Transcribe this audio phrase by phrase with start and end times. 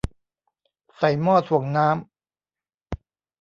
[0.97, 3.09] ใส่หม้อถ่วงน้ำ